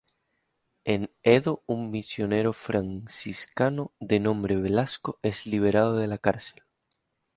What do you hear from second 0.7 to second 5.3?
En Edo un misionero franciscano, de nombre Velasco,